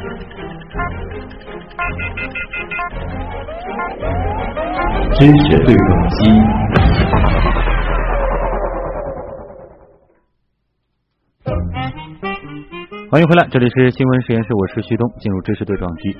[0.00, 0.06] 知
[5.26, 6.16] 识对撞机。
[13.10, 15.06] 欢迎回来，这里是新闻实验室，我是旭东。
[15.18, 16.16] 进入知识对撞机，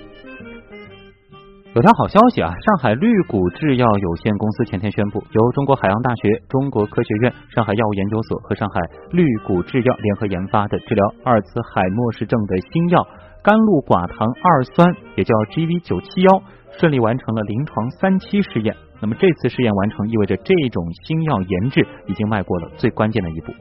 [1.72, 2.50] 有条好消息啊！
[2.50, 8.80] 上海绿谷制药有限公司前天宣布，由中国海洋大学、中国科学院、上海药物研究所和上海
[9.12, 13.06] 绿谷制药联合研发的治疗阿尔茨海默氏症的新药
[13.44, 16.42] 甘露寡糖二酸，也叫 GV 九七幺，
[16.72, 18.74] 顺利完成了临床三期试验。
[19.00, 23.52] 那么这次试验完成，意味着这种新药研制已经迈过了最关键的一步。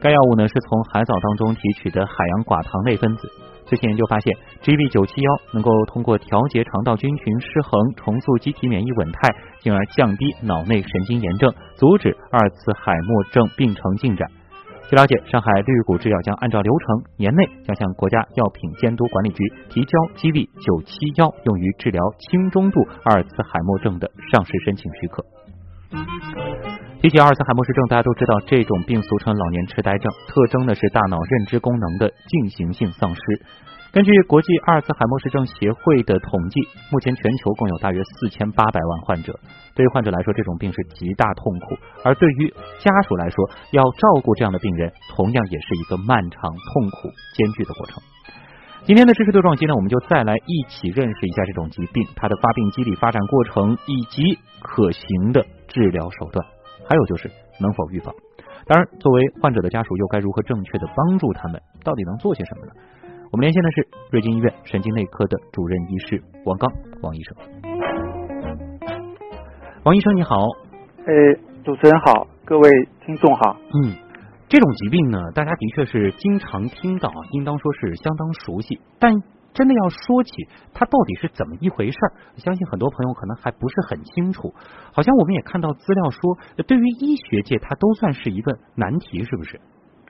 [0.00, 3.26] 该药物呢是从海藻当中提取的海洋寡糖类分子。
[3.72, 14.28] 最新研究发现，GB 九七幺能够通过调节肠道菌群失衡，重塑机体免疫稳态，进而降低脑内神经炎症，阻止阿尔茨海默症病程进展。
[14.90, 25.24] 据了解，上海绿谷制药将按照流程，年内将向国家药品监督管理局提交 GB 九七幺用于治疗轻中度阿尔茨海默症的上市申请许可。
[27.02, 33.20] 提起阿尔茨海默氏症，大家都知道这种病俗称老年痴呆症，特征呢是大脑认知功能的进行性丧失。
[33.90, 36.60] 根据国际阿尔茨海默氏症协会的统计，
[36.92, 39.34] 目前全球共有大约四千八百万患者。
[39.74, 48.00] 对于患者来说，这种病是极大痛苦；而对于家属来说，要照顾这样的病人，同样也是一个漫长、痛苦、艰巨的过程。
[48.84, 56.46] 今天的知识对撞机呢，我们就再来一起认识一下这种疾病，它的发病机理、发展过程以及可行的治疗手段。
[56.88, 57.30] 还有就是
[57.60, 58.14] 能否预防？
[58.66, 61.60] 当然，作为患者的家属，又该如何正确的帮助他们？
[61.82, 62.72] 到底能做些什么呢？
[63.32, 66.70] 我们连线的是瑞金医院神经内科的主任医师王刚，
[67.02, 67.36] 王医生。
[69.84, 70.46] 王医生你好。
[71.00, 71.06] 哎，
[71.64, 72.70] 主持人好，各位
[73.04, 73.56] 听众好。
[73.74, 73.96] 嗯，
[74.48, 79.12] 这种疾病呢，大家的确是经常听到，应当说是相当熟悉，但。
[79.52, 80.30] 真的要说起
[80.72, 84.52] 它到底是怎么一回事儿，相信很多朋友可能还不是很清楚。
[84.92, 89.60] 好像我们也看到资料说，对于医学界它都算是一个难题，是不是？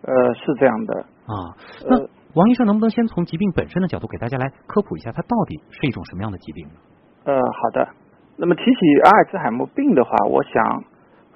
[0.03, 1.55] 呃，是这样的啊。
[1.87, 1.99] 那
[2.35, 6.75] 王医生能不能先从疾病本身的角度给大家来科普一下，它到底是一种什么样的疾病呢？
[7.25, 7.89] 呃，好的。
[8.37, 10.85] 那么提起阿尔兹海默病的话，我想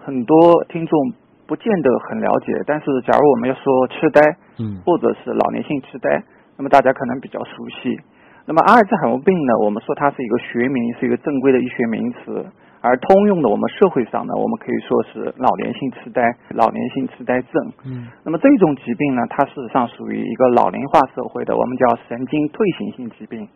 [0.05, 1.13] 很多听众
[1.47, 2.53] 不见得很了解。
[2.67, 4.21] 但是假如我们要说痴呆，
[4.59, 6.09] 嗯，或者是老年性痴呆。
[6.57, 7.99] 那么大家可能比较熟悉。
[8.47, 9.59] 那么阿尔兹海默病呢？
[9.65, 12.47] 我们说它是一个学名，是一个正规的医学名词。
[12.81, 17.51] 而通用的，我们社会上呢，我们可以说是老年性痴呆、老年性痴呆症。
[17.85, 18.07] 嗯。
[18.23, 23.49] 那么这种疾病呢，它事实上属于一个老龄化社会的，我们叫神经退行性疾病。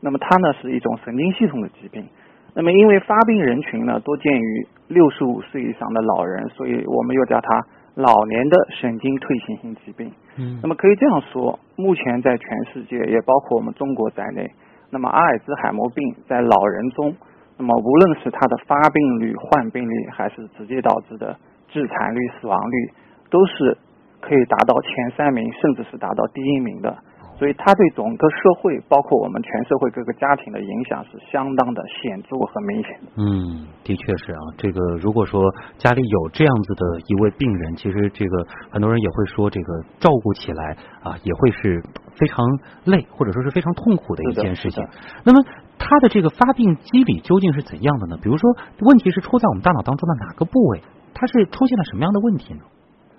[0.00, 2.06] 那么它呢是一种神经系统的疾病。
[2.54, 7.66] 那么因为发病人群呢多见于六十五岁以上的老人，所以我们又叫它。
[7.96, 14.46] 老年的神经退行性疾病，嗯，那么可以这样说，目前在全世界，也包括我们中国在内，
[14.90, 17.16] 那么阿尔兹海默病在老人中，
[17.56, 21.34] 那么无论是它的发病率、患病率，还是直接导致的
[21.68, 22.92] 致残率、死亡率，
[23.30, 23.78] 都是
[24.20, 26.94] 可以达到前三名，甚至是达到第一名的。
[27.38, 33.12] 所以它对整个社会，包括我们全社会各个家庭的影响是相当的显著和明显的。
[33.16, 34.40] 嗯，的确是啊。
[34.56, 35.40] 这个如果说
[35.76, 41.82] 家里有这样子的一位病人，其实这个很多人也会说，这个照顾起来啊也会是
[42.16, 42.44] 非常
[42.84, 44.82] 累，或者说是非常痛苦的一件事情。
[45.24, 45.44] 那么
[45.78, 48.18] 他的这个发病机理究竟是怎样的呢？
[48.22, 50.80] 比如说，问题是出在我们大脑当中的哪个部位？
[51.12, 52.60] 它是出现了什么样的问题呢？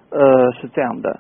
[0.10, 1.20] 呃，是这样的。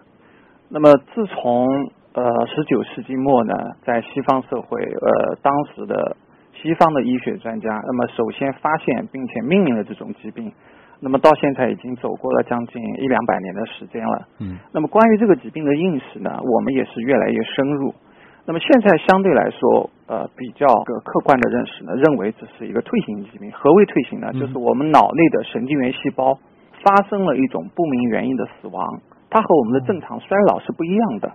[0.69, 1.68] 那么自从
[2.17, 3.53] 呃，十九世纪末呢，
[3.85, 6.17] 在西方社会，呃，当时的
[6.51, 10.51] 西方的医学专家，那么首先发现并且命名了这种疾病，
[11.00, 14.28] 那么到现在已经走过了将近一两百年的时间了。
[14.39, 14.57] 嗯。
[14.73, 17.94] 那么关于这个疾病的认识呢，我们也是越来越深入。
[18.47, 23.51] 那么现在相对来说，呃，比较个客观的认识呢，认为这是一个退行疾病。
[23.53, 24.34] 何为退行呢？
[24.34, 26.34] 就是我们脑内的神经元细胞
[26.81, 31.31] 发生了一种不明原因的死亡，它和我们的正常衰老是不一样的。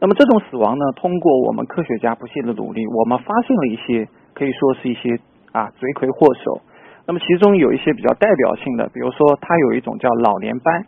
[0.00, 0.84] 那么这种死亡呢？
[0.96, 5.18] 通过我们科学家不懈的努力，我们发现了一些可以说是一些
[5.52, 6.60] 啊罪魁祸首。
[7.06, 10.84] 那么其中有一些比较代表性的，比如说它有一种叫老年斑。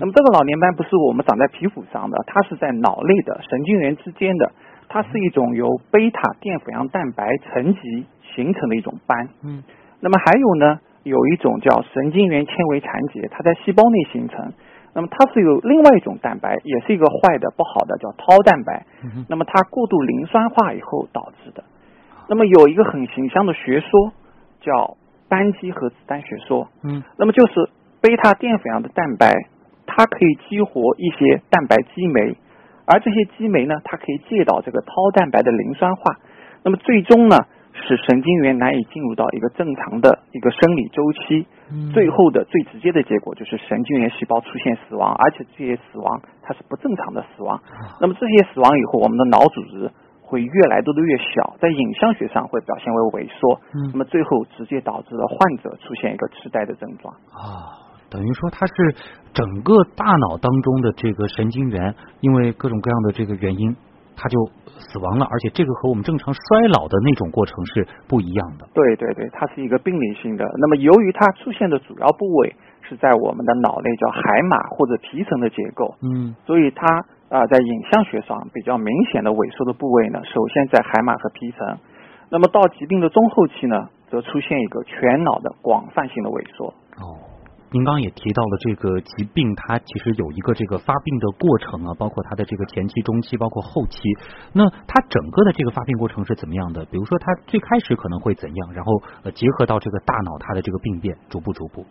[0.00, 4.50] 那么这个老年斑不是我们长在皮肤上的，它是在脑内的神经元之间的，
[4.88, 9.28] 它是一种由贝塔淀粉样蛋白沉积形成的一种斑。
[9.44, 9.62] 嗯。
[10.00, 14.52] 那么还有呢，有一种叫神经元纤维残结，它在细胞内形成。
[14.96, 18.86] 那么它是有另外一种蛋白，也是一个坏的、不好的，叫 Tau 蛋白。
[19.28, 21.62] 那么它过度磷酸化以后导致的。
[22.30, 24.12] 那么有一个很形象的学说
[24.62, 24.96] 叫
[25.28, 26.68] 单基核子弹学说。
[26.82, 27.04] 嗯。
[27.18, 27.68] 那么就是
[28.00, 29.34] 贝塔淀粉样的蛋白，
[29.84, 32.34] 它可以激活一些蛋白激酶，
[32.86, 36.16] 而这些激酶呢，它可以介导这个绦蛋白的磷酸化，
[36.64, 37.36] 那么最终呢，
[37.74, 41.46] 使神经元难以进入到一个正常的一个生理周期，
[41.92, 47.60] 最后的最直接的结果就是神经元细胞出现死亡，而且这些死亡它是不正常的死亡。
[48.00, 49.90] 那么这些死亡以后，我们的脑组织
[50.22, 53.60] 会越来越多的越小，在影像学上会表现为萎缩，
[53.92, 57.14] 那么最后直接导致了患者出现一个痴呆的症状。
[57.32, 57.82] 啊。
[58.08, 58.94] 等于说，它是
[59.34, 63.74] 整个大脑当中的这个神经元，因为各种各样的这个原因，
[64.16, 65.26] 它就死亡了。
[65.30, 68.66] 而且这个和我们正常衰老的那种过程是不一样的。
[68.74, 70.44] 对对对，它是一个病理性的。
[70.58, 76.86] 那么由于它出现的主要部位是在我们的脑内叫海马或者皮层的结构，嗯，所以它
[77.28, 81.78] 啊在影像学上比较明显的萎缩的部位呢，首先在海马和皮层。
[82.30, 86.68] 那么到疾病的中后期呢，则出现一个全脑的广泛性的萎缩。
[87.02, 87.25] 哦。
[87.72, 93.98] 您刚刚也提到了这个疾病，它其实有一个这个发病的过程啊，包括它的这个前期、中期，包括后期。
[94.52, 96.84] 那它整个的这个发病过程是怎么样的？
[96.86, 98.72] 比如说，它最开始可能会怎样？
[98.72, 98.92] 然后
[99.24, 101.84] 呃，结合到这个大脑它的这个病变，逐步逐步。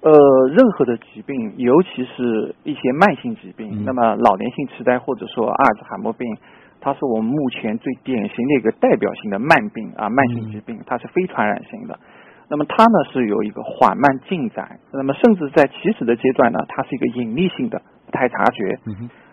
[0.00, 0.10] 呃，
[0.48, 6.26] 任何的疾病，尤其是一些慢性疾病，那么老年性痴呆或者说阿尔兹海默病，
[6.80, 11.96] 它是我们目前最典型的一个代表性的慢病啊，慢性疾病，它是非传染性的。
[12.52, 18.76] 那么它呢是有一个缓慢进展，那么甚至在起始的阶段呢，它是一个隐匿性的，不太察觉。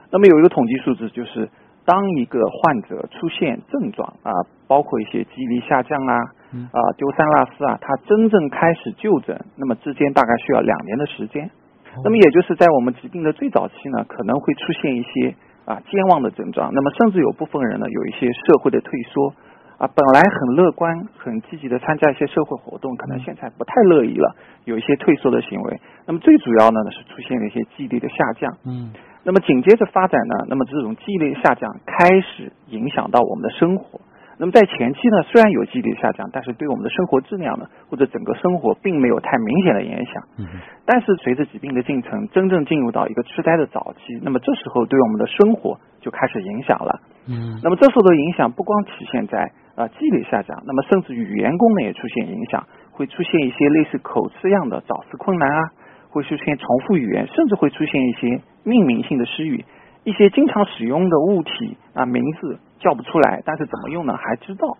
[0.09, 1.49] 那么有一个统计数字，就是
[1.83, 4.31] 当一个患者出现症状啊，
[4.69, 6.15] 包括一些记忆力下降啊，
[6.71, 11.51] 啊丢三落四啊，他真正开始就诊，那么之间大概需要两年的时间。
[12.01, 15.35] 那么也就是在我们疾病的最早期呢，可能会出现一些
[15.65, 19.33] 啊健忘的症状，那么甚至有部分人呢有一些社会的退缩。
[19.79, 24.35] 啊，本来很乐观、很积极的参加一些社会活动，可能现在不太乐意了，
[24.65, 25.79] 有一些退缩的行为。
[26.05, 28.53] 那么最主要呢，是出现了一些记忆力的下降。
[28.65, 28.91] 嗯。
[29.23, 34.01] 那么紧接着发展呢，那么这种记忆力下降开始影响到我们的生活。
[34.37, 40.23] 那么在前期呢，虽然有记忆力下降，但是对我们的生活质量呢，或者整个生活并没有太明显的影响。
[40.39, 40.45] 嗯。
[40.85, 46.99] 但是随着疾病的进程，真正进入到一个痴呆的早期，那么这时候对我们的生活就开始影响了。
[47.27, 47.59] 嗯。
[47.63, 49.49] 那么这时候的影响不光体现在。
[49.79, 55.61] 啊，记忆力下降，那么甚至语言功能也出现影响，会出现一些类似口吃样的找词困难啊，
[56.09, 59.63] 会出现重复语言，甚至会出现一些命名性的失语，
[60.03, 64.77] 一些经常使用的物体啊名字叫不出来，但是怎么用呢还知道。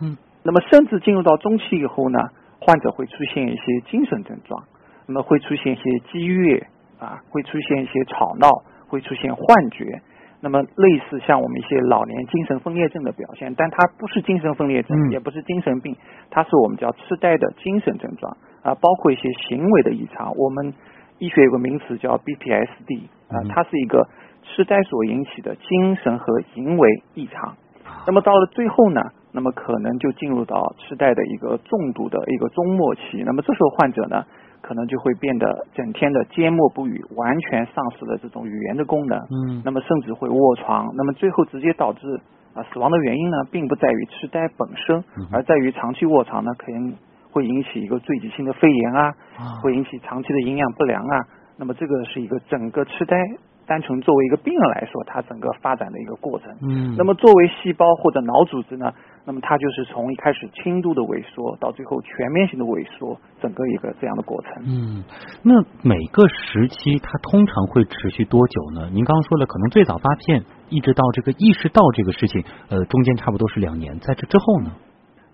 [0.00, 2.20] 嗯，那么甚至进入到中期以后呢，
[2.60, 4.62] 患者会出现一些精神症状，
[5.08, 5.82] 那么会出现一些
[6.12, 6.58] 激越
[7.00, 8.48] 啊，会出现一些吵闹，
[8.86, 10.00] 会出现幻觉。
[10.46, 15.96] 那么类似像我们一些老年精神分裂症的表现，但它不是精神分裂症，也不是精神病，
[16.30, 20.32] 它是我们叫痴呆的精神症状啊，包括一些行为的异常。
[20.36, 20.72] 我们
[21.18, 24.08] 医学有个名词叫 BPSD 啊，它是一个
[24.44, 27.56] 痴呆所引起的精神和行为异常。
[28.06, 29.00] 那么到了最后呢，
[29.32, 33.24] 那么可能就进入到痴呆的一个重度的一个终末期。
[33.26, 34.24] 那么这时候患者呢？
[34.66, 39.16] 可能就会变得整天的缄默不语，完全丧失了这种语言的功能。
[39.30, 42.20] 嗯，那么甚至会卧床，那么最后直接导致
[42.52, 46.92] 啊死亡的原因呢，并不在于痴呆本身，而在于长期卧床呢，可能
[47.30, 49.14] 会引起一个坠积性的肺炎啊，
[49.62, 51.24] 会引起长期的营养不良啊。
[51.56, 53.16] 那么这个是一个整个痴呆。
[53.68, 56.54] 单纯作为一个病人来说，它整个发展的一个过程。
[56.62, 58.92] 嗯，那么作为细胞或者脑组织呢，
[59.26, 64.62] 那么它就是从一开始轻度的萎缩，到最后全面性的萎缩，整个一个这样的过程。
[64.62, 65.02] 嗯，
[65.42, 68.88] 那每个时期它通常会持续多久呢？
[68.94, 74.70] 您刚刚说了，可能最早发现一直到这个意识到这个事情，呃，中间差不多是两年，在这之后呢？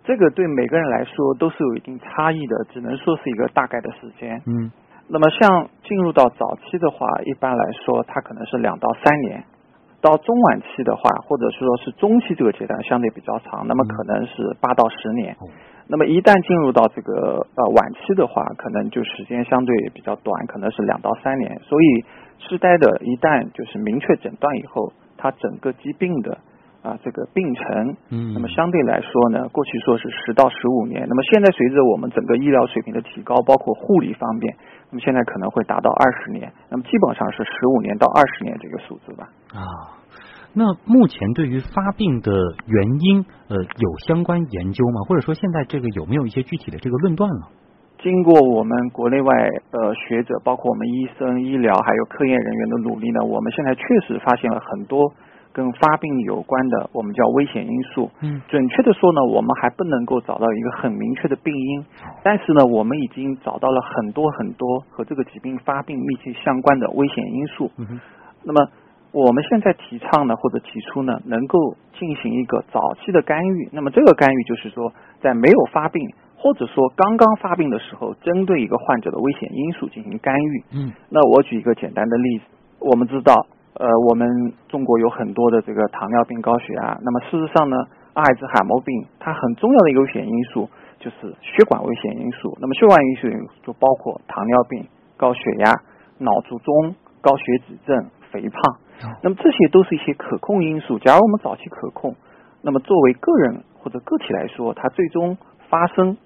[0.03, 4.41] 这个对每个人来说都是有一定差异的，只能说是一个大概的时间。
[4.47, 4.73] 嗯。
[5.09, 9.43] 那么，像进入到早期的话，一般来说，它可能是两到三年；
[10.03, 15.35] 到中晚期的话，或者是说是中期这个阶段相对比较长，那么可能是八到十年。
[15.89, 21.59] 那么一旦进入到这个呃晚期的话，可能就时间相对比较短，可能是两到三年。
[21.63, 22.05] 所以，
[22.39, 26.37] 痴呆的一旦就是明确诊断以后，它整个疾病的。
[26.83, 34.57] 啊，这个病程，嗯，那么相对来说呢，过去说是十到十五年，那么现在随着我们整个医疗水平的提高，包括护理方面，
[34.91, 39.31] 那么现在可能会达到二十年，那么基本上是十五年到二十年这个数字吧。
[39.55, 39.63] 啊，
[40.53, 42.33] 那目前对于发病的
[42.67, 45.07] 原因，呃，有相关研究吗？
[45.07, 47.49] 或者说现在这个有没有一些具体的这个论断了？
[48.03, 49.33] 经过我们国内外
[49.71, 55.15] 呃学者，包括我们医生、医疗还有科研人员的努力呢，我们现在确实发现了很多。
[55.53, 58.11] 跟发病有关的，我们叫危险因素。
[58.21, 61.85] 嗯，准确的说呢，我们还不能够找到一个很明确的病因，
[62.25, 67.71] 但是呢，我们已经找到了很多很多和这个疾病发病密切相关的危险因素。
[67.79, 68.01] 嗯
[68.45, 68.67] 那么
[69.13, 73.69] 我们现在提倡呢，或者提出呢，能够进行一个早期的干预。
[73.71, 74.91] 那么这个干预就是说，
[75.21, 76.03] 在没有发病
[76.35, 80.65] 或者说刚刚发病的时候，针对一个患者的危险因素进行干预。
[80.73, 82.45] 嗯，那我举一个简单的例子，
[82.81, 83.35] 我们知道，
[83.75, 86.99] 呃，我们中国有很多的这个糖尿病、高血压。
[87.03, 87.77] 那么事实上呢，
[88.15, 92.57] 阿尔兹海默病它很重要的一个危险因素就是血管危险因素。
[92.61, 94.87] 那么血管危险因素就包括糖尿病、
[95.17, 95.73] 高血压、
[96.19, 98.61] 脑卒中、高血脂症、肥胖。
[99.21, 100.99] 那么这些都是一些可控因素。
[100.99, 102.15] 假如我们早期可控，
[102.63, 105.37] 那么作为个人或者个体来说，它最终
[105.69, 106.17] 发生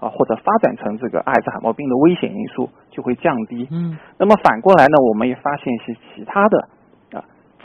[0.00, 3.66] 啊或者发展成这个阿尔兹海默病的危险因素就会降低。
[3.70, 3.96] 嗯。
[4.18, 6.75] 那么反过来呢，我们也发现一些其他的啊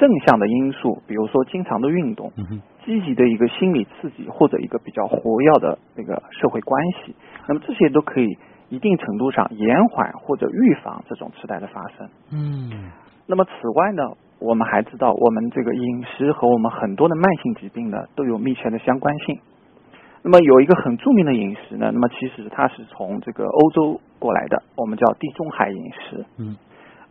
[0.02, 2.34] 正向的因素，比如说经常的运动，
[2.84, 7.16] 积极的一个心理刺激，或者一个比较活跃的那个社会关系。
[7.48, 8.28] 那么这些都可以
[8.70, 12.10] 一定程度上延缓或者预防这种痴呆的发生。
[12.34, 12.90] 嗯。
[13.28, 14.02] 那么此外呢？
[14.40, 19.38] 我们还知道，我们这个饮食和我们很多的慢性疾病呢都有密切的相关性。
[20.24, 26.26] 那么有一个很著名的饮食呢，那么其实它是从这个欧洲过来的，我们叫地中海饮食。
[26.40, 26.58] 嗯。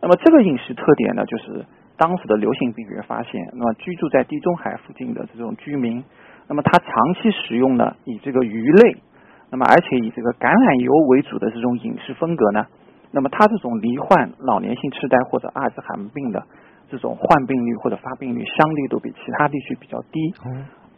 [0.01, 1.65] 那么这个饮食特点呢，就是
[2.01, 6.03] 当时的流行病学发现，那么居住在地中海附近的这种居民，
[6.49, 8.97] 那么他长期食用呢以这个鱼类，
[9.51, 12.65] 那么而且以这个橄榄油为主的这种饮食风格呢，
[13.11, 16.41] 那么他这种罹患老年性痴呆或者阿尔兹海默病的。
[16.91, 20.19] 这种患病率或者发病率相对都比其他地区比较低，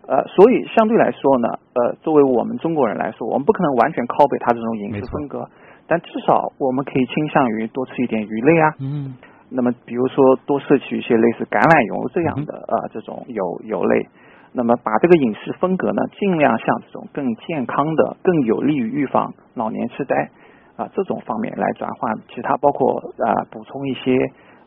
[0.08, 5.48] 呃，所以相对来说呢，呃，作为我们中国人来说，我们不可能完全 copy 他这种饮食风格，
[5.86, 9.14] 但至少我们可以倾向于多吃一点鱼类啊，嗯，
[9.54, 14.08] 那么比如说多摄取一些类似橄榄油这样的呃这种油油类，
[14.52, 20.30] 那么把这个饮食风格呢，尽量向这种更健康的、更有利于预防老年痴呆
[20.76, 24.18] 啊这种方面来转换，其他包括啊补充一些。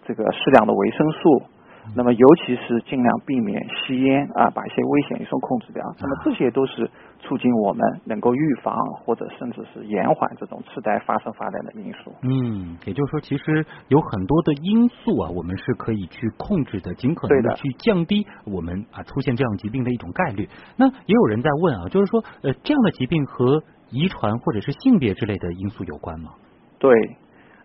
[0.09, 1.43] 这个适量的维生素，
[1.95, 5.83] 那么尤其是尽量避免吸烟啊，把一些危险因素控制掉。
[6.01, 6.91] 那么这些都是
[7.21, 8.75] 促进我们能够预防
[9.05, 12.13] 或者甚至是延缓这种痴呆发生发展的因素。
[12.23, 20.49] 嗯，也就是说，其实有很多的因素啊，我们是可以去控制的，尽可能的去降低我们啊出现这样疾病的一种概率。
[20.77, 26.31] 那也有人在问啊，就是说，呃，这样的疾病和遗传或者是性别之类的因素有关吗？
[26.79, 27.17] 对。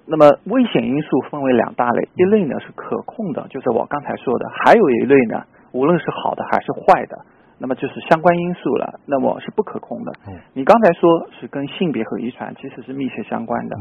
[0.05, 7.17] 那么危险因素分为两大类，一类呢是可控的，就是我刚才说的；还有一类呢，无论是好的还是坏的，
[7.59, 10.11] 那么就是相关因素了，那么是不可控的。
[10.53, 13.75] 你刚才说是跟性别和遗传其实是密切相关的。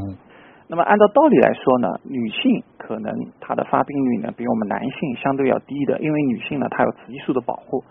[0.69, 7.83] 那么按照道理来说呢，女性可能她的发病率呢比我们男性相对要低的，因为女性呢她有雌激素的保护。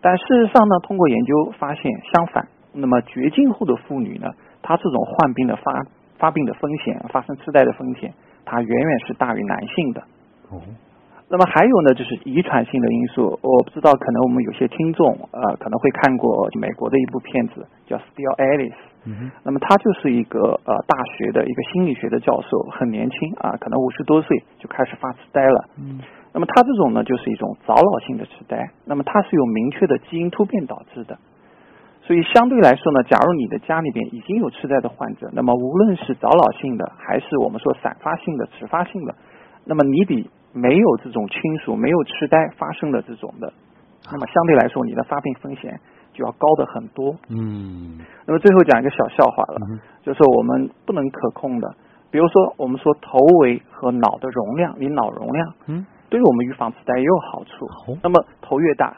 [0.00, 4.28] 但事实上呢，通过研究发现相反，那么绝经后的妇女呢，
[4.62, 5.84] 她这种患病的发
[6.22, 8.14] 发病的风险，发生痴呆的风险，
[8.44, 10.00] 它远远是大于男性的。
[10.54, 10.62] 哦，
[11.28, 13.36] 那么还有呢，就是遗传性的因素。
[13.42, 18.70] 我不知道，可能我们有些听众呃可能会看过美国的一部片子，叫《Still Alice》。
[19.04, 25.64] 嗯那么他就是一个呃大学的一个心理学的教授，很年轻啊，可能五十多岁就开始发痴呆了。
[25.76, 25.98] 嗯。
[26.32, 28.56] 那么他这种呢，就是一种早老性的痴呆。
[28.86, 31.18] 那么它是有明确的基因突变导致的。
[32.02, 39.14] 所以相对来说呢，假如你的家里边已经有痴呆的患者，那么无论是早老性的，还是我们说散发性的、迟发性的，
[39.64, 43.52] 那么你比没有这种亲属没有痴呆发生的这种的，
[44.10, 45.78] 那么相对来说你的发病风险
[46.12, 47.14] 就要高的很多。
[47.28, 48.00] 嗯。
[48.26, 49.58] 那么最后讲一个小笑话了，
[50.02, 51.72] 就是我们不能可控的，
[52.10, 57.64] 比如说我们说头围和脑的容量，你脑容量，嗯，对于我们预防痴呆也有好处。
[58.02, 58.96] 那么头越大。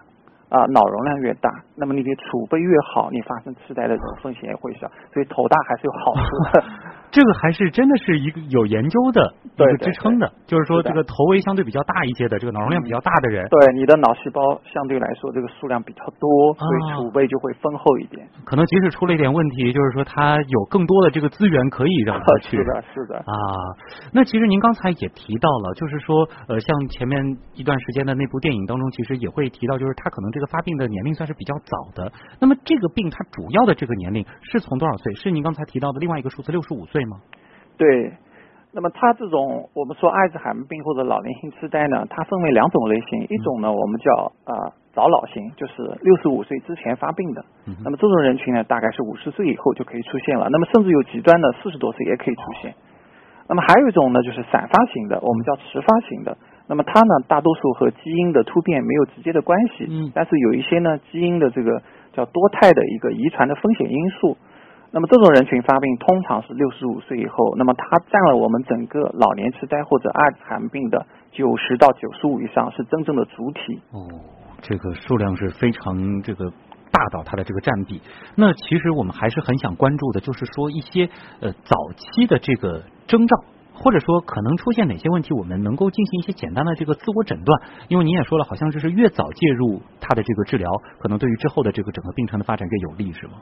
[0.55, 6.63] 啊，脑容量越大，那么你的储备越好，你发生痴呆的风险也会小，所以头大还是有好处的。
[7.15, 18.27] 这个还是真的是一个有研究的一个支撑的，就是说这个头围相对比较大一些的，这个脑容量比较大的人，对你的脑细胞相对来说这个数量比较多，所以储备就会丰厚一点。
[18.45, 22.57] 可能即使出了一点问题，就是说他有更多的这个资源可以让他去。
[22.59, 23.17] 是的，是的。
[23.19, 23.33] 啊，
[24.13, 27.23] 那其实您刚才也提到了，就是说呃，像前面
[27.55, 32.11] 一段时间的那部电影当中，其实也会提到，就是他可能这个发病的年龄算是比较早的。
[32.41, 35.15] 那么这个病它主要的这个年龄是从多少岁？
[35.15, 37.04] 是您刚才提到的另外一个数字六十五岁？
[37.77, 38.13] 对，
[38.73, 44.55] 那么它这种我们说阿尔兹海默病或者老年性痴呆呢，它分为两种类型，一种呢我们叫啊
[44.93, 47.45] 早老型，就是六十五岁之前发病的，
[47.83, 52.75] 那么这种人群呢大概是五十岁以后就可以出现了，那么甚至有极端的四十多岁也可以出现。
[53.49, 59.85] 那么还有一种呢就是散发型的，我们叫迟发型的，那么它呢大多数和基因的突变没有直接的关系，
[60.15, 61.83] 但是有一些呢基因的这个
[62.13, 64.37] 叫多态的一个遗传的风险因素。
[64.95, 73.83] 那么这种人群发病通常是六十五岁以后，那么它占了我们整个老年痴呆或者阿尔茨海默病的九十到九十五以上，是真正的主体。
[73.91, 74.07] 哦，
[74.63, 76.49] 这个数量是非常这个
[76.93, 78.01] 大到它的这个占比。
[78.37, 81.11] 那其实我们还是很想关注的，就是说一些
[81.41, 83.37] 呃早期的这个征兆。
[83.77, 87.61] 或者说可能出现哪些问题，我们能够进行一些简单的这个自我诊断？
[87.89, 90.71] 因为您也说了，好像就是越早介入它的这个治疗，
[91.01, 93.33] 可能对于之后的这个整个病程的发展越有利，是吗？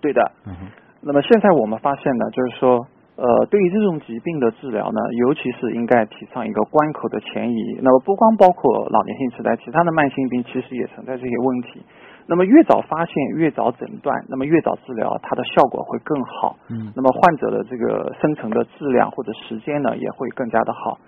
[0.00, 0.22] 对的。
[0.46, 0.91] 嗯哼。
[1.04, 7.78] 那么现在我们发现呢，就是说，呃，对于这种疾病的治疗呢，尤其是应该提倡一个关口的前移。
[7.82, 11.82] 那么不光包括老年性痴呆，其他的慢性病其实也存在这些问题。
[12.28, 16.56] 那么越早发现，越早诊断，那么越早治疗，它的效果会更好。
[16.70, 16.92] 嗯。
[16.94, 20.98] 那么患者的这个生存的质量或者时间呢，也会更加的好。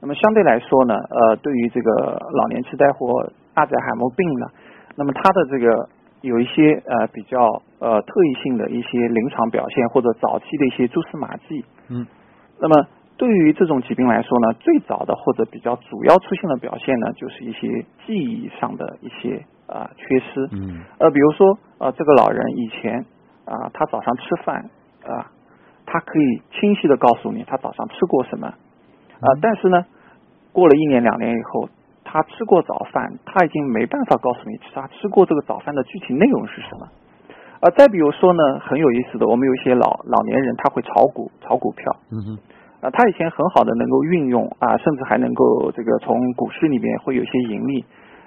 [0.00, 4.46] 那么相对来说呢，呃，对于这个老年痴呆或阿兹海默病呢，
[4.96, 5.88] 那么它的这个
[6.22, 7.38] 有一些呃比较
[7.82, 11.64] 呃特异性的一些临床表现或者早期的一些蛛丝马迹。
[11.88, 12.06] 嗯。
[12.60, 12.86] 那么
[13.18, 19.44] 对于这种疾病来说呢，最早的或者比较主要出现的表现呢，就是一些记忆上的一些。
[19.68, 20.48] 啊，缺失。
[20.52, 20.84] 嗯。
[20.98, 23.06] 呃，比如说，呃，这个老人以前
[23.46, 24.68] 啊，他早上吃饭
[25.06, 25.32] 啊，
[25.86, 29.86] 他可以清晰的告诉你他早上吃过什么啊，但是呢，
[30.52, 31.70] 过了一年两年以后，
[32.04, 36.86] 他吃过早饭，他已经没办法告诉你他吃过这个早饭的具体内容是什么。
[37.62, 41.96] 啊，再比如说呢，很有意思的，我们有一些老老年人他会炒股，炒股票。
[42.10, 42.38] 嗯哼。
[42.82, 47.84] 啊，他以前很好的能够运用啊，甚至还能够这个从股市里面会有些盈利。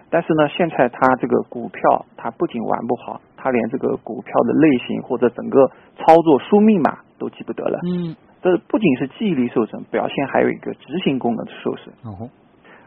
[0.10, 7.78] 但是呢，现在他这个股票，他不仅玩不好，他连这个股票的类型或者整个操作输密码都记不得了。
[7.84, 11.94] 嗯，这不仅是记忆力受损，表现还有一个执行功能的受损。
[12.06, 12.30] 哦，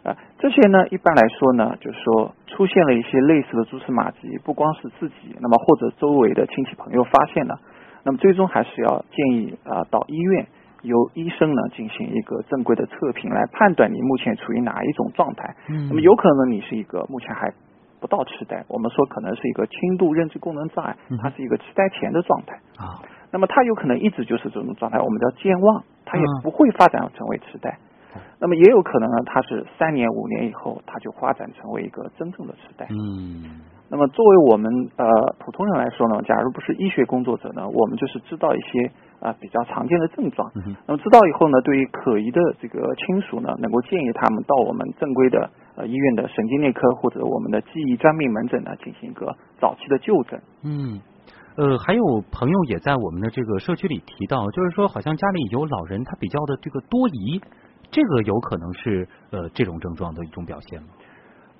[0.09, 7.61] 啊，这些呢，一般来说呢，就是说出现了一些类似的蛛丝马迹，不光是自己，那么或者周围的亲戚朋友发现了，
[8.05, 10.47] 那么最终还是要建议啊到医院。
[10.83, 15.57] 由医生呢进行一个正规的测评，来判断你目前处于哪一种状态。
[15.69, 17.53] 嗯，那么有可能你是一个目前还
[17.99, 22.55] 不到痴呆，我们说可能是一个轻度认知功能障碍，它是一个痴呆前的状态。
[22.79, 27.77] 啊，那么它有可能一直就是这种状态，我们叫健忘，它也不会发展成为痴呆。
[28.41, 32.87] 那么也有可能呢，它是三年五年以后，它就发展成为一个真正的痴呆。
[32.91, 33.61] 嗯。
[33.91, 35.07] 那么作为我们呃
[35.39, 40.47] 普通人来说呢，假如不是医学工作者呢，我们就是知道一些啊比较常见的症状。
[40.57, 50.39] 嗯那么知道以后呢，对于可疑的这个亲属呢，能够建议他们到我们正规的呃医院的神经内科或者我们的记忆专病门诊呢，进行一个早期的就诊。
[50.63, 51.01] 嗯，
[51.57, 57.41] 呃，还有朋友也在我们的这个社区里提到，就是说好像家里有老人，他比较的这个多疑，
[57.91, 60.89] 这个有可能是呃这种症状的一种表现吗？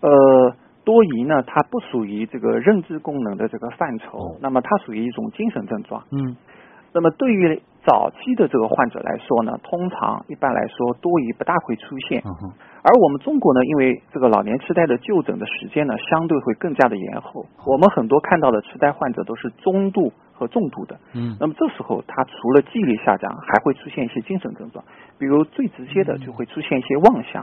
[0.01, 0.55] 呃。
[0.85, 6.03] 多疑呢，它不属于这个认知功能的这个范畴，那么它属于一种精神症状。
[6.11, 6.35] 嗯，
[6.95, 12.23] 那么对于早期的这个患者来说呢，通常一般来说多疑不大会出现。
[12.25, 12.53] 嗯哼。
[12.81, 17.45] 而我们中国呢，因为这个老年痴呆的就诊的时间呢，相对会更加的延后。
[17.67, 20.95] 我们很多看到的痴呆患者都是中度和重度的。
[21.15, 21.37] 嗯。
[21.41, 24.85] 那么这时候他除了记忆力下降，还会出现一些精神症状，
[25.19, 27.43] 比如最直接的就会出现一些妄想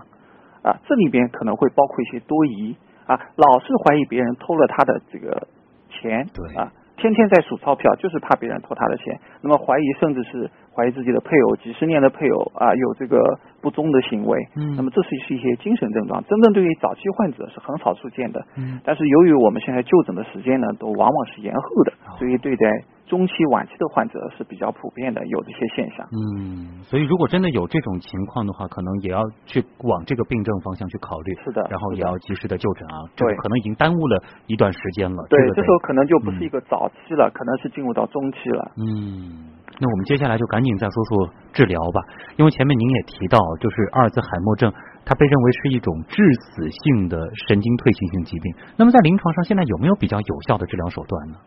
[0.64, 2.78] 啊，这里边可能会包括一些多疑。
[3.06, 5.48] 啊，老是怀疑别人偷了他的这个
[5.92, 9.20] 钱，对啊，天天在数钞票，就是怕别人偷他的钱。
[9.44, 13.22] 那么怀疑，甚至是怀疑自己的配偶，几十年的配偶啊，有这个
[13.62, 14.40] 不忠的行为。
[14.56, 18.44] 嗯，那么这是是一些精神症状，真正对于早期患者是很少出现的。
[18.58, 22.66] 嗯，但是由于我们现在就诊的时间呢，都往往是延后的，所以对待。
[23.06, 26.02] 中期、晚期的患者是比较普遍的，有这些现象。
[26.10, 31.36] 嗯，所以如果真的有这种情况的话，可能也要去往这个病症方向去考虑。
[31.46, 33.06] 是的，然后也要及时的就诊啊。
[33.16, 35.24] 对，可能已经耽误了一段时间了。
[35.30, 38.72] 对，这时候可能就不是一个早期了，可能是进入到中期了。
[38.82, 42.02] 嗯，那我们接下来就赶紧再说说治疗吧，
[42.38, 44.74] 因为前面您也提到，就是阿尔兹海默症，
[45.06, 48.56] 它被认为是一种致死性的神经退行性疾病。
[48.78, 51.38] 那么在临床上，现在有没有比较有效的治疗手段呢？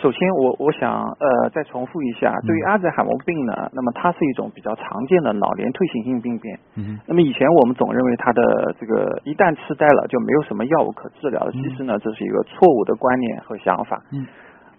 [0.00, 6.58] 首先，我我想呃再重复一下，对于阿兹海默病呢，那么它是一种比较常见的老年退行性病变。
[6.76, 6.98] 嗯。
[7.06, 8.42] 那么以前我们总认为它的
[8.78, 14.00] 这个一旦痴呆了就没有什么药物可治疗了，其实呢这是一个错误的观念和想法。
[14.12, 14.24] 嗯。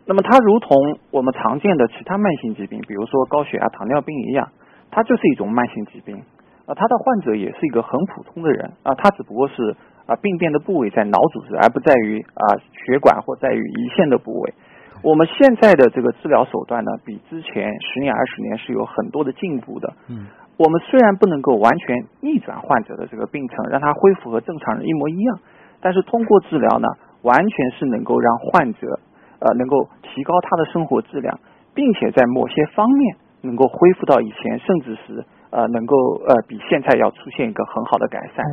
[0.05, 0.71] 那么它如同
[1.11, 4.47] 我们常见的其他慢性疾病，比如说高血压、糖尿病一样，
[4.89, 6.15] 它就是一种慢性疾病。
[6.65, 12.55] 啊，它的患者也是一个很普通的人啊，他只不过是啊病变的部位在脑组织，而不在于啊
[12.85, 14.53] 血管或在于胰腺的部位。
[15.03, 19.93] 我们现在的这个治疗手段呢，比之前十年、二十年是有很多的进步的。
[20.07, 25.39] 嗯，我们虽然不能够完全逆转患者的这个病程，让他恢复和正常人一模一样，
[25.81, 26.87] 但是通过治疗呢，
[27.21, 28.99] 完全是能够让患者
[29.39, 31.39] 呃能够提高他的生活质量，
[31.73, 35.95] 并且在某些方面能够恢复到以前，甚至是呃能够
[36.27, 38.45] 呃比现在要出现一个很好的改善。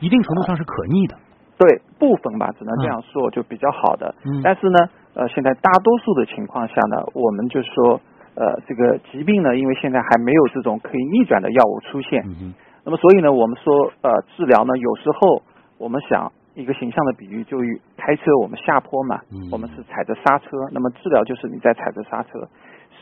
[0.00, 1.16] 一定程度上是可逆的。
[1.58, 4.12] 对部分吧，只能这样说，就比较好的。
[4.24, 4.80] 嗯但是呢，
[5.14, 8.00] 呃，现在大多数的情况下呢，我们就说，
[8.34, 15.42] 呃，这个疾病呢，因为现在还没有这种可以逆转的药物出现，嗯哼，那么所以呢，我们说，呃，治疗呢，有时候
[15.78, 22.48] 我们想一个形象的比喻，就与开车我们下坡嘛嗯，我们是踩着刹车，那么治疗就是你在踩着刹车，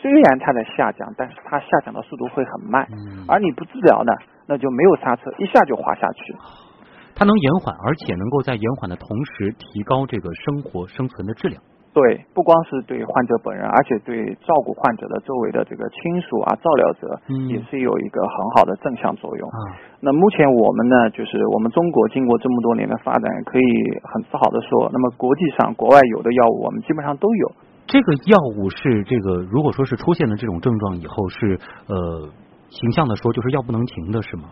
[0.03, 4.13] 虽然它在下降，但是它下降的速度会很慢，嗯而你不治疗呢，
[4.49, 6.35] 那就没有刹车，一下就滑下去。
[7.15, 11.63] 它能延缓，而且能够在延缓的同时提高这个生活生存的质量。
[11.93, 19.49] 对，不光是对患者本人，而且对照顾患者的周围的这个亲属啊、照料者，嗯也是有一个很好的正向作用。
[19.49, 19.59] 啊，
[20.01, 23.65] 那目前我们呢，就是我们中国经过这么多年的发展，可以
[24.15, 27.53] 很自豪的说，那么国际上国外有的药物，我们基本上都有。
[27.87, 32.31] 这个药物是这个，如果说是出现了这种症状以后，是呃，
[32.69, 34.45] 形象的说就是药不能停的是吗？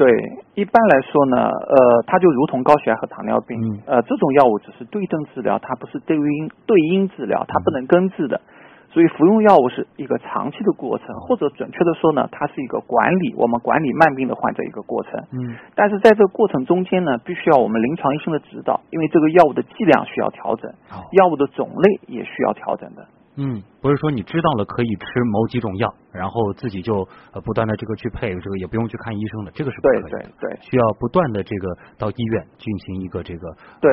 [0.00, 0.08] 对，
[0.54, 8.40] 一般来说呢，呃，它就如同高血压和糖尿病，嗯呃，这种药物只是对症治疗，它不是对因对因治疗，它不能根治的。
[8.88, 15.12] 所以服用药物是一个长期的过程，或者准确的说呢，它是一个管理我们管理慢病的患者一个过程。
[15.32, 23.06] 嗯但是在这个过程中间呢，必须要我们临床医生的指导，因为这个药物的剂量需要调整，好药物的种类也需要调整的。
[23.36, 30.18] 嗯，不是说你知道了可以吃某几种药，然后自己就呃不断的这个去配，这个也不用去看医生的，这个是不对可以的。
[30.18, 33.48] 对对需要不断的这个到医院进行一个这个
[33.80, 33.90] 对，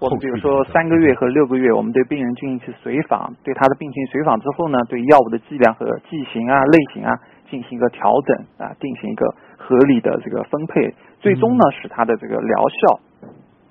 [0.00, 7.10] 我们比如说三个月和六个月，我们对病人进行一次随访，对他的病情随访之后呢，对药物的剂量和剂型啊、类型啊
[7.50, 13.00] 进行一个调整啊，进行一个合理的这个分配，最终呢使他的这个疗效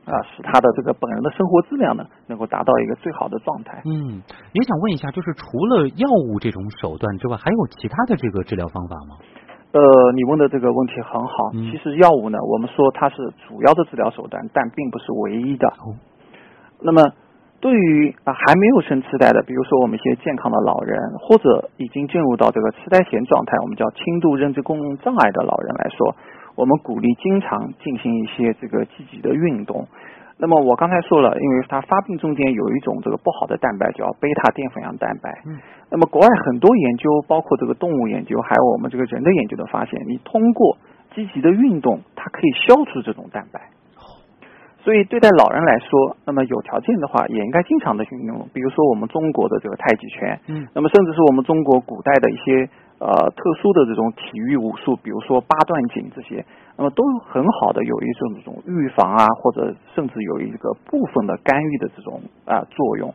[0.05, 3.81] 啊，使他的这个本人的生活质量呢能够达到一个最好的状态。
[3.85, 9.15] 嗯，也想问一下，就是除了药物这种手段之外，还有其他的这个治疗方法吗？
[9.71, 9.81] 呃，
[10.13, 11.35] 你问的这个问题很好。
[11.53, 13.15] 嗯其实药物呢，我们说它是
[13.47, 15.67] 主要的治疗手段，但并不是唯一的。
[15.67, 15.95] 哦
[16.85, 17.01] 那么，
[17.61, 26.13] 对于啊还没有生痴呆的，比如说我们一些健康的老人，或者已经进入到这个痴呆前状态，我们叫轻度认知功能障碍的老人来说，
[26.55, 29.87] 我们鼓励经常进行一些这个积极的运动。
[30.37, 35.29] 那么我刚才说了，因为它发病中间有一种这个不好的蛋白叫贝塔淀粉样蛋白。
[35.45, 35.57] 嗯。
[35.89, 40.77] 那么国外很多研究，包括这个动物研究，还有我们这个人的研究的发现，你通过
[41.15, 43.61] 积极的运动，它可以消除这种蛋白。
[44.83, 52.67] 所以对待老人来说，那么有条件的话，也应该经常的运动，比如说我们中国的这个太极拳，嗯那么甚至是我们中国古代的一些
[53.03, 56.45] 呃特殊的这种体育武术，比如说八段锦这些，
[56.77, 63.13] 那么都很好的有一种这种预防啊，或者甚至有一个部分的干预的这种啊、作用。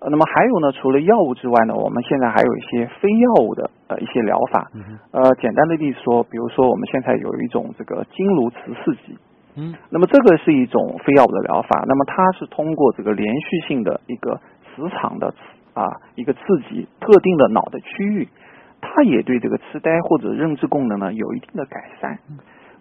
[0.00, 4.66] 那么还有呢，除了药物之外呢，我们现在还有一些非药物的呃一些疗法。
[5.12, 9.18] 呃，简单的例子说，比如说我们现在有一种这个经颅磁刺激，
[9.56, 15.34] 嗯那么这个是一种非药物的疗法，那么它是通过这个连续性的一个磁场的
[15.74, 18.26] 啊一个刺激特定的脑的区域，
[18.80, 22.18] 它也对这个痴呆或者认知功能呢有一定的改善。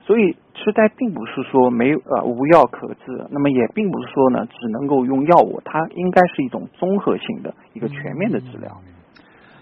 [0.02, 8.82] 所以痴呆并不是说没有呃无药可治，那么也并不是说呢只能够用药物，它应该是一种综合性的一个全面的治疗。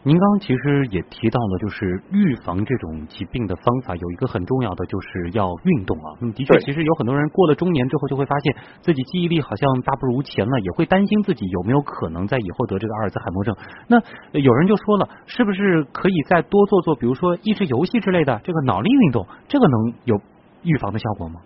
[0.08, 6.15] 您刚刚其实也提到了，就是预防这种疾病的方法有一个很重要的，就是要运动啊。
[6.22, 13.54] 嗯，的确，其实有很多人过了中年之后，就会发现自己记忆力好像大不如前了，也会担心自己有没有可能在以后得这个阿尔兹海默症。
[13.89, 14.00] 那
[14.32, 20.22] 呃有人就说了，是不是可以再多做做，比如说益智游戏之类的这个脑力运动，这个能有
[20.63, 21.41] 预防的效果吗？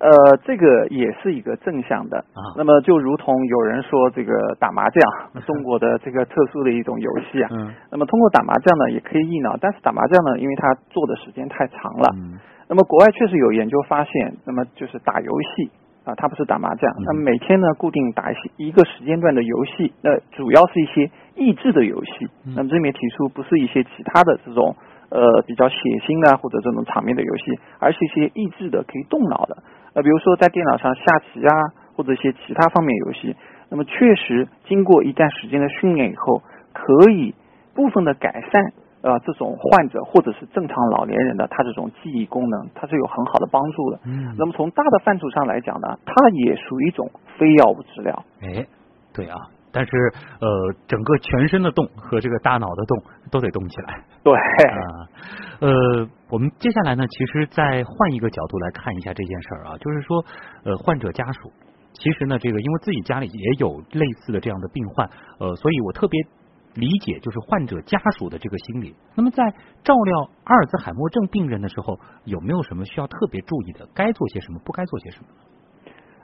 [0.00, 0.08] 呃，
[0.44, 5.02] 这个也是一个正向的啊那么就如同有人说这个打麻将，
[5.44, 7.48] 中国的这个特殊的一种游戏啊。
[7.52, 12.08] 嗯那么通过打麻将呢，也可以益脑，但是打麻将呢，因为它做的时间太长了。
[12.16, 15.70] 嗯那么国外确实有研究发现，那么就是打游戏
[16.04, 22.24] 啊，它不是打麻将，嗯那么每天呢固定打一些一个时间段的游戏，那主要是一些益智的游戏。
[22.46, 24.74] 嗯那么这里面提出不是一些其他的这种
[25.10, 25.74] 呃比较血
[26.06, 29.58] 腥啊或者这种场面的游戏，而是一些益智的可以动脑的，
[29.94, 31.52] 呃比如说在电脑上下棋啊
[31.96, 33.36] 或者一些其他方面游戏。
[33.70, 37.34] 那么确实经过一段时间的训练以后，可以
[37.74, 38.72] 部分的改善。
[39.02, 43.98] 呃，这种患者或者是正常老年人的他这种记忆功能，它是有很好的帮助的。
[44.04, 48.22] 嗯那么从大的范畴上来讲呢，它也属于一种非药物治疗。
[48.42, 48.66] 哎，
[49.14, 49.90] 对啊，但是
[50.40, 54.04] 呃，整个全身的动和这个大脑的动都得动起来。
[54.22, 55.08] 对，啊，
[55.60, 60.24] 呃，我们接下来呢，其实再换一个角度来看一下这件事儿啊，就是说，
[60.64, 61.52] 呃，患者家属
[61.92, 66.20] 其实呢，这个因为自己家里也有类似的这样的病患，呃，所以我特别
[66.74, 68.94] 理解就是患者家属的这个心理。
[69.16, 69.42] 那么在
[69.82, 73.88] 照料阿尔兹海默症病人的时候，有没有什么需要特别注意的？
[73.94, 74.60] 该做些什么？
[74.64, 75.26] 不该做些什么？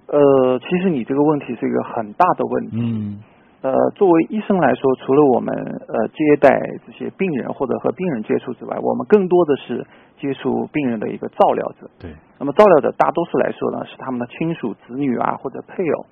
[0.08, 2.76] 呃，其实你这个问题是一个很大的问题。
[2.80, 3.22] 嗯。
[3.66, 5.52] 呃，作为医生来说，除了我们
[5.88, 6.48] 呃接待
[6.86, 9.84] 这些病人或者和病人接触之外，我们更多的是
[10.20, 11.90] 接触病人的一个照料者。
[11.98, 12.14] 对。
[12.38, 16.06] 那么照料者大多数来说呢，是他们的亲属、子女啊或者配偶。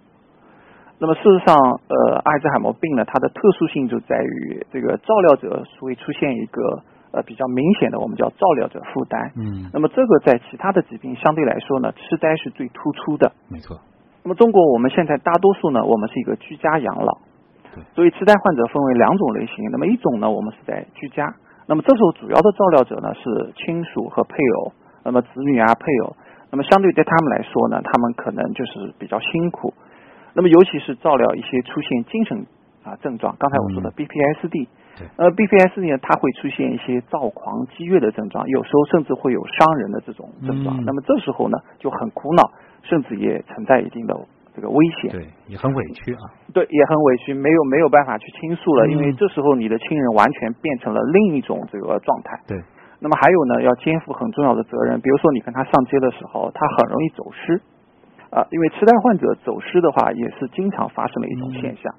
[0.99, 1.55] 那么事实上，
[1.87, 9.31] 呃，阿尔兹海默病呢，它的特殊性就在于这个照料者会出现一个呃比较明显的，我们叫照料者负担。
[9.37, 9.71] 嗯。
[9.73, 13.31] 那么这个在其他的疾病相对来说呢，痴呆是最突出的。
[13.49, 13.79] 没错。
[14.25, 17.19] 那么中国我们现在大多数呢，我们是一个居家养老。
[17.95, 21.35] 所以痴呆患者分为两种类型，那么一种呢，我们是在居家，
[21.67, 24.73] 那么这时候主要的照料者呢是亲属和配偶，
[25.05, 26.17] 那么子女啊配偶，
[26.51, 29.73] 那么相对对他们来说呢，他们可能就是比较辛苦，
[30.35, 32.47] 那么尤其是照料一些出现精神
[32.85, 34.69] 啊症状，刚才我说的 BPSD，
[35.17, 42.51] 呃 BPSD 呢，它会出现一些躁狂激越的症状，有时候甚至会有伤人的这种症状，那么这时候呢就很苦恼，
[42.83, 44.15] 甚至也存在一定的。
[44.55, 52.38] 这个危险对也很委屈啊，对也很委屈，没有没有办法去倾诉了，因为这时候你的亲人完全变成了另一种这个状态。
[52.47, 52.62] 对，
[53.01, 57.61] 那么还有呢，要肩负很重要的责任，比如说你跟他上街的时候，他很容易走失
[58.31, 61.93] 啊，因为痴呆患者走失的话也是经常发生的一种现象。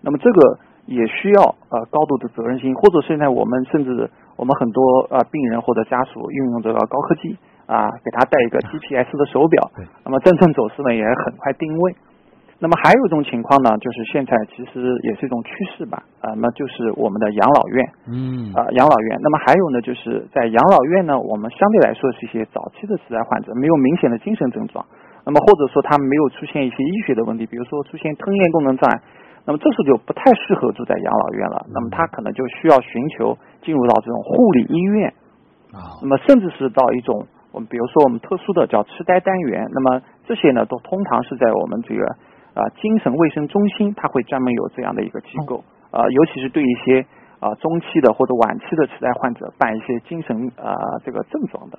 [0.00, 7.36] 那么这个也需要呃高度的责任心，或者现在我们甚至我们很多呃病人或者家属运用这个高科技。
[7.66, 9.70] 啊，给他带一个 GPS 的手表，
[10.04, 11.94] 那么真正走势呢也很快定位。
[12.58, 19.18] 那么还有一种情况呢，就是现在其实也是一种趋势吧，啊，那就是我们的养老院，嗯，啊，养老院。
[19.20, 24.80] 那么还有呢，就是在养老院呢，我们相对来说是一些早期的痴呆患者，没有明显的精神症状，
[25.26, 29.02] 那么或者说他没有出现一些医学的问题，比如说出现吞咽功能障碍，
[29.44, 35.12] 那么这时候就不太适合住在养老院了，那么他可能就需要寻求进入到这种护理医院，
[35.76, 37.26] 啊，那么甚至是到一种。
[37.56, 42.04] 我们比如说，我们特殊的叫痴呆单元，那么这些呢，都通常是在我们这个
[42.52, 45.64] 啊精神卫生中心，它会专门有这样的一个机构。
[45.90, 47.00] 啊，尤其是对一些
[47.40, 51.78] 啊中期的或者晚期的痴呆患者办一些精神啊这个症状的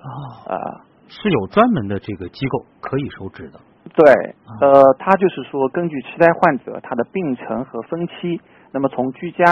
[0.50, 3.60] 啊，是有专门的这个机构可以收治的。
[3.94, 8.40] 对，呃，他就是说，根据痴呆患者他的病程和分期，
[8.72, 9.44] 那么从居家，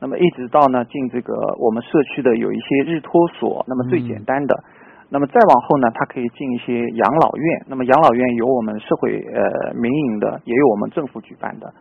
[0.00, 4.64] 那么一直到呢进这个我们社区的有一些日托所，那么最简单的。
[5.10, 7.62] 那么再往后呢，他可以进一些养老院。
[7.66, 11.72] 那么养老院有我们社会呃民营的，也有我们政府举办的。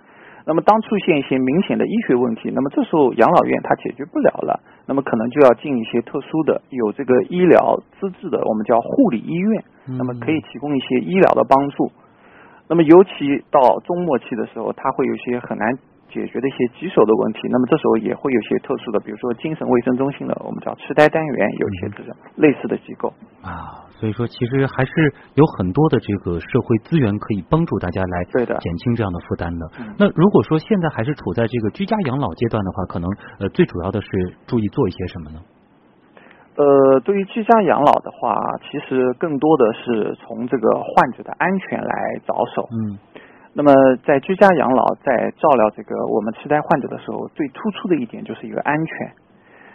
[0.46, 9.64] 那么当出现一些明显的医学问题，那么这时候养老院它解决不了了，那么可能就要进一些特殊的有这个医疗资质的，我们叫护理医院。
[9.98, 11.92] 那么可以提供一些医疗的帮助。
[12.70, 15.68] 那么尤其到中末期的时候，他会有些很难。
[16.10, 23.84] 解决的一些棘手的问题，那么这时候也会有些特殊的，比如说精神卫生中心的，我们叫痴呆单元，有一些这种类似的机构啊。
[23.98, 24.92] 所以说，其实还是
[25.34, 29.72] 有很多的这个社会资源可以帮助大家来减轻这样的负担的。
[29.98, 34.08] 那如果说现在还是处在这个居家养老阶段的话，可能呃最主要的是
[34.46, 35.40] 注意做一些什么呢？
[36.58, 38.36] 呃，对于居家养老的话，
[38.70, 42.68] 其实更多的是从这个患者的安全来着手。
[42.72, 42.98] 嗯。
[43.58, 43.74] 那么，
[44.06, 49.12] 在居家养老，在照料这个我们痴呆患者的时候，最突出的一点就是一个安全。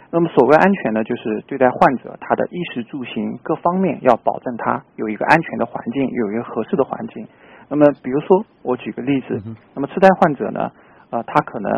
[0.09, 7.27] 那么，所谓安全呢，就是对待患者他的衣食住行各方面要保证他有一个安全的环境，有一个合适的环境。
[7.67, 9.41] 那么，比如说，我举个例子，
[9.75, 10.71] 那么痴呆患者呢，
[11.09, 11.69] 呃，他可能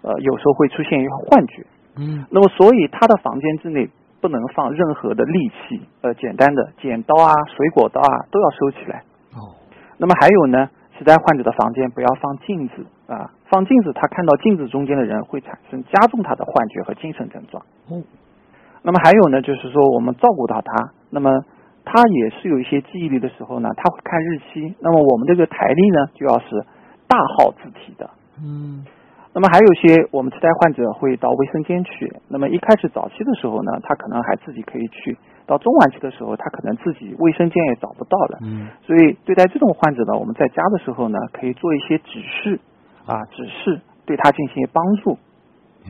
[0.00, 1.66] 呃有时候会出现一个幻觉，
[1.98, 3.86] 嗯，那么所以他的房间之内
[4.22, 9.02] 不能放任何的利器，呃，简单的剪刀啊、水果刀啊都要收起来。
[9.34, 9.52] 哦，
[9.98, 10.70] 那么还有呢？
[11.00, 17.64] 痴呆患者的房间不要放镜子啊，放镜子他看到镜子中间的人会产生加重他的幻觉和精神症状。
[17.90, 18.04] 嗯，
[18.82, 21.30] 那么还有呢，就是说我们照顾到他，那么
[21.86, 24.76] 他也是有一些记忆力的时候呢，他会看日期。
[24.78, 26.66] 那么我们这个台历呢，就要是
[27.08, 28.10] 大号字体的。
[28.44, 28.84] 嗯。
[29.32, 32.12] 那么还有些我们痴呆患者会到卫生间去。
[32.28, 35.16] 那么一开始早期的时候呢，他可能还自己可以去。
[35.50, 38.38] 到中晚期的时候，他可能自己卫生间也找不到了。
[38.46, 38.70] 嗯。
[38.86, 42.60] 所以对待这种患者呢，我们在家的时候呢，可以做一些指示
[43.04, 45.18] 啊，指示对他进行帮助。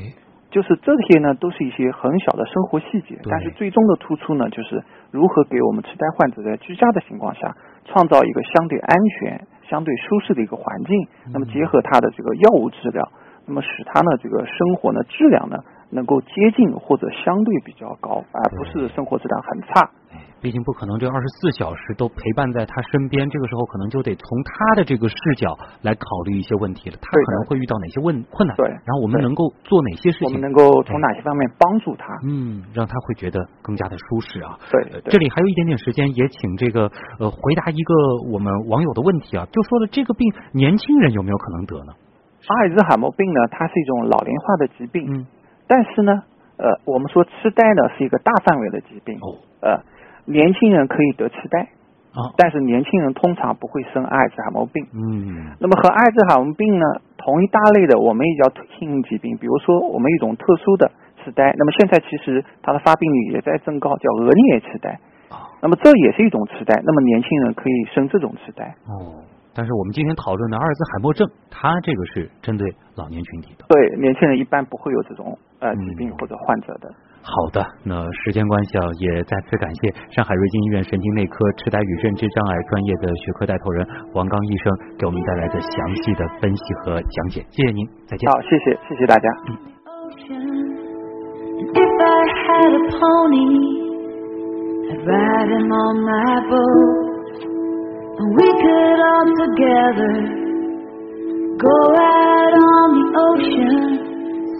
[0.00, 0.16] 哎。
[0.50, 11.06] 就是这些呢，都是一些很小的生活细节，但是最终的突出呢，就是如何给我们痴呆患者在居家的情况下，创造一个相对安全、相对舒适的一个环境。
[11.32, 13.08] 那么结合他的这个药物治疗。
[13.46, 15.56] 那么使他呢这个生活呢质量呢
[15.90, 19.90] 能够接近或者相对比较高，而不是生活质量很差。
[20.40, 26.96] 毕竟不可能这二十四小时都陪伴在他身边，这个时候可能就得从他的这个视角来考虑一些问题了。
[26.96, 28.56] 他可能会遇到哪些问困难？
[28.56, 30.28] 对，然后我们能够做哪些事情？
[30.28, 32.06] 我们能够从哪些方面帮助他？
[32.24, 34.58] 嗯，让他会觉得更加的舒适啊。
[34.72, 37.94] 对，这里还有一点点时间，也请这个呃回答一个
[38.32, 41.92] 我们网友的问题啊，就说了这个病年轻人有没有可能得呢？
[42.48, 45.26] 阿尔兹海默病呢，它是一种老龄化的疾病，嗯，
[45.70, 46.10] 但是呢，
[46.58, 49.78] 呃，我们说痴呆呢是一个大范围的疾病，哦，呃。
[50.26, 51.58] 年轻人可以得痴呆
[52.14, 54.86] 啊，但是年轻人通常不会生阿尔兹海默病。
[54.94, 56.84] 嗯，那么和阿尔兹海默病呢
[57.16, 60.92] 同一大类的，我们也叫退性疾病，比如说我们一种特殊的
[61.24, 61.52] 痴呆。
[61.58, 64.90] 那么现在其实它的发病率也在增高，叫额颞痴呆。
[65.34, 66.80] 啊，那么这也是一种痴呆。
[66.84, 68.62] 那么年轻人可以生这种痴呆。
[68.86, 73.64] 哦，但是我们今天讨论的阿尔兹海默症，它这个是针对老年群体的。
[73.66, 76.90] 对，年轻人一般不会有这种呃疾病或者患者的。
[77.22, 88.30] 好的，那时间关系啊，也再次感谢上海瑞金医院神经内科痴呆与认知障碍专业的学科带头人王刚医生给我们带来的详细的分析和讲解，谢谢您，再见。
[88.30, 89.28] 好，谢谢，谢谢大家。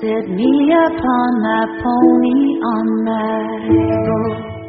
[0.01, 2.41] Set me upon my pony
[2.73, 3.69] on my
[4.07, 4.60] boat.